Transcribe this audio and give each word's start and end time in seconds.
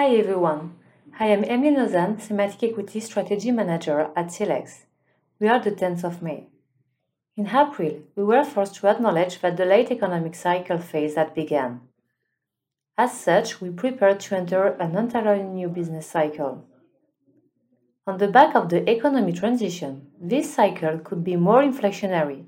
Hi 0.00 0.16
everyone, 0.16 0.76
I 1.18 1.26
am 1.26 1.42
Emeline 1.42 1.76
Ozhan, 1.76 2.18
Thematic 2.18 2.62
Equity 2.62 3.00
Strategy 3.00 3.50
Manager 3.50 4.08
at 4.16 4.32
Silex. 4.32 4.86
We 5.38 5.46
are 5.46 5.60
the 5.60 5.72
10th 5.72 6.04
of 6.04 6.22
May. 6.22 6.48
In 7.36 7.48
April, 7.48 7.98
we 8.16 8.24
were 8.24 8.42
forced 8.42 8.76
to 8.76 8.86
acknowledge 8.86 9.42
that 9.42 9.58
the 9.58 9.66
late 9.66 9.90
economic 9.90 10.34
cycle 10.34 10.78
phase 10.78 11.16
had 11.16 11.34
begun. 11.34 11.82
As 12.96 13.20
such, 13.20 13.60
we 13.60 13.68
prepared 13.68 14.20
to 14.20 14.38
enter 14.38 14.68
an 14.68 14.96
entirely 14.96 15.42
new 15.42 15.68
business 15.68 16.06
cycle. 16.06 16.64
On 18.06 18.16
the 18.16 18.28
back 18.28 18.54
of 18.54 18.70
the 18.70 18.90
economy 18.90 19.34
transition, 19.34 20.06
this 20.18 20.54
cycle 20.54 20.98
could 21.00 21.22
be 21.22 21.36
more 21.36 21.62
inflationary, 21.62 22.46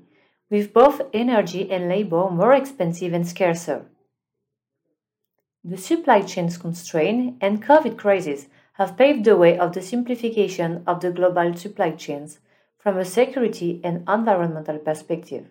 with 0.49 0.73
both 0.73 1.03
energy 1.13 1.69
and 1.69 1.87
labor 1.87 2.31
more 2.31 2.55
expensive 2.55 3.13
and 3.13 3.27
scarcer. 3.27 3.85
The 5.65 5.77
supply 5.77 6.21
chains 6.21 6.57
constraint 6.57 7.37
and 7.39 7.63
COVID 7.63 7.97
crisis 7.97 8.47
have 8.73 8.97
paved 8.97 9.23
the 9.23 9.37
way 9.37 9.57
of 9.57 9.73
the 9.73 9.81
simplification 9.81 10.83
of 10.85 10.99
the 10.99 11.11
global 11.11 11.55
supply 11.55 11.91
chains 11.91 12.39
from 12.77 12.97
a 12.97 13.05
security 13.05 13.79
and 13.81 14.03
environmental 14.09 14.77
perspective. 14.77 15.45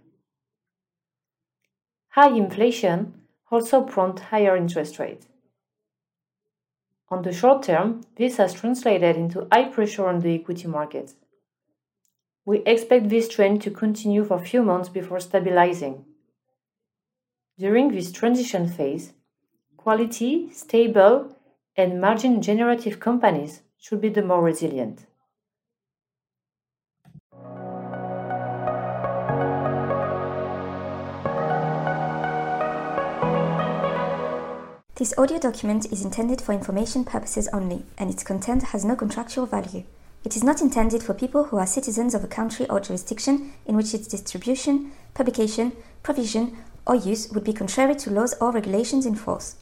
High 2.10 2.36
inflation 2.36 3.22
also 3.50 3.82
prompt 3.84 4.20
higher 4.20 4.54
interest 4.54 4.98
rates. 4.98 5.28
On 7.08 7.22
the 7.22 7.32
short 7.32 7.62
term, 7.62 8.02
this 8.16 8.36
has 8.36 8.52
translated 8.52 9.16
into 9.16 9.46
high 9.50 9.70
pressure 9.70 10.06
on 10.06 10.20
the 10.20 10.34
equity 10.34 10.68
markets. 10.68 11.14
We 12.44 12.58
expect 12.64 13.08
this 13.08 13.28
trend 13.28 13.62
to 13.62 13.70
continue 13.70 14.24
for 14.24 14.36
a 14.36 14.44
few 14.44 14.62
months 14.62 14.90
before 14.90 15.20
stabilizing. 15.20 16.04
During 17.58 17.92
this 17.92 18.12
transition 18.12 18.68
phase, 18.68 19.12
quality, 19.82 20.48
stable, 20.52 21.36
and 21.76 22.00
margin 22.00 22.40
generative 22.40 23.00
companies 23.00 23.62
should 23.80 24.00
be 24.00 24.08
the 24.08 24.22
more 24.22 24.40
resilient. 24.40 25.06
This 34.94 35.12
audio 35.18 35.40
document 35.40 35.90
is 35.90 36.04
intended 36.04 36.40
for 36.40 36.52
information 36.52 37.04
purposes 37.04 37.48
only, 37.52 37.84
and 37.98 38.08
its 38.08 38.22
content 38.22 38.62
has 38.70 38.84
no 38.84 38.94
contractual 38.94 39.46
value. 39.46 39.82
It 40.24 40.36
is 40.36 40.44
not 40.44 40.60
intended 40.60 41.02
for 41.02 41.12
people 41.12 41.44
who 41.44 41.56
are 41.58 41.66
citizens 41.66 42.14
of 42.14 42.22
a 42.22 42.28
country 42.28 42.68
or 42.70 42.78
jurisdiction 42.78 43.52
in 43.66 43.74
which 43.74 43.94
its 43.94 44.06
distribution, 44.06 44.92
publication, 45.14 45.72
provision, 46.04 46.56
or 46.86 46.94
use 46.94 47.28
would 47.32 47.42
be 47.42 47.52
contrary 47.52 47.96
to 47.96 48.12
laws 48.12 48.34
or 48.40 48.52
regulations 48.52 49.06
in 49.06 49.16
force. 49.16 49.56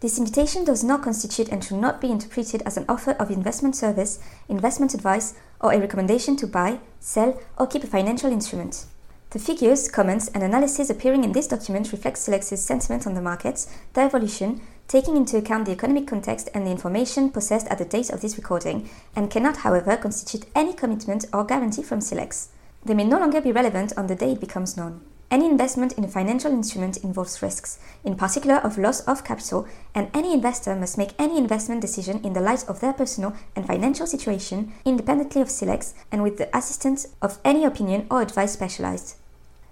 This 0.00 0.18
invitation 0.18 0.64
does 0.64 0.84
not 0.84 1.02
constitute 1.02 1.48
and 1.48 1.64
should 1.64 1.78
not 1.78 2.02
be 2.02 2.10
interpreted 2.10 2.62
as 2.66 2.76
an 2.76 2.84
offer 2.86 3.12
of 3.12 3.30
investment 3.30 3.74
service, 3.74 4.18
investment 4.46 4.92
advice, 4.92 5.34
or 5.58 5.72
a 5.72 5.80
recommendation 5.80 6.36
to 6.36 6.46
buy, 6.46 6.80
sell, 7.00 7.40
or 7.58 7.66
keep 7.66 7.82
a 7.82 7.86
financial 7.86 8.30
instrument. 8.30 8.84
The 9.30 9.38
figures, 9.38 9.88
comments, 9.88 10.28
and 10.28 10.42
analysis 10.42 10.90
appearing 10.90 11.24
in 11.24 11.32
this 11.32 11.48
document 11.48 11.92
reflect 11.92 12.18
Silex's 12.18 12.62
sentiment 12.62 13.06
on 13.06 13.14
the 13.14 13.22
markets, 13.22 13.68
their 13.94 14.04
evolution, 14.04 14.60
taking 14.86 15.16
into 15.16 15.38
account 15.38 15.64
the 15.64 15.72
economic 15.72 16.06
context 16.06 16.50
and 16.52 16.66
the 16.66 16.70
information 16.70 17.30
possessed 17.30 17.66
at 17.68 17.78
the 17.78 17.84
date 17.86 18.10
of 18.10 18.20
this 18.20 18.36
recording, 18.36 18.90
and 19.16 19.30
cannot, 19.30 19.58
however, 19.58 19.96
constitute 19.96 20.46
any 20.54 20.74
commitment 20.74 21.24
or 21.32 21.44
guarantee 21.44 21.82
from 21.82 22.02
Silex. 22.02 22.50
They 22.84 22.94
may 22.94 23.04
no 23.04 23.18
longer 23.18 23.40
be 23.40 23.50
relevant 23.50 23.94
on 23.96 24.08
the 24.08 24.14
day 24.14 24.32
it 24.32 24.40
becomes 24.40 24.76
known. 24.76 25.00
Any 25.28 25.46
investment 25.46 25.92
in 25.94 26.04
a 26.04 26.08
financial 26.08 26.52
instrument 26.52 26.98
involves 26.98 27.42
risks, 27.42 27.80
in 28.04 28.14
particular 28.14 28.56
of 28.56 28.78
loss 28.78 29.00
of 29.00 29.24
capital, 29.24 29.66
and 29.92 30.08
any 30.14 30.32
investor 30.32 30.76
must 30.76 30.96
make 30.96 31.14
any 31.18 31.36
investment 31.36 31.80
decision 31.80 32.20
in 32.24 32.32
the 32.32 32.40
light 32.40 32.64
of 32.68 32.78
their 32.78 32.92
personal 32.92 33.34
and 33.56 33.66
financial 33.66 34.06
situation, 34.06 34.72
independently 34.84 35.42
of 35.42 35.50
Silex, 35.50 35.94
and 36.12 36.22
with 36.22 36.38
the 36.38 36.56
assistance 36.56 37.08
of 37.20 37.40
any 37.44 37.64
opinion 37.64 38.06
or 38.08 38.22
advice 38.22 38.52
specialized. 38.52 39.16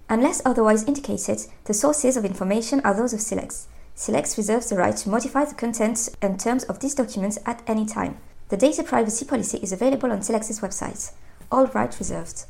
Unless 0.09 0.41
otherwise 0.45 0.83
indicated, 0.83 1.47
the 1.63 1.73
sources 1.73 2.17
of 2.17 2.25
information 2.25 2.81
are 2.81 2.93
those 2.93 3.13
of 3.13 3.21
Silex. 3.21 3.67
Silex 3.95 4.37
reserves 4.37 4.69
the 4.69 4.75
right 4.75 4.95
to 4.97 5.09
modify 5.09 5.45
the 5.45 5.55
contents 5.55 6.09
and 6.21 6.37
terms 6.37 6.65
of 6.65 6.81
these 6.81 6.95
documents 6.95 7.39
at 7.45 7.63
any 7.65 7.85
time. 7.85 8.17
The 8.49 8.57
data 8.57 8.83
privacy 8.83 9.25
policy 9.25 9.57
is 9.59 9.71
available 9.71 10.11
on 10.11 10.21
Silex's 10.21 10.59
website. 10.59 11.11
All 11.49 11.67
rights 11.67 11.97
reserved. 11.97 12.45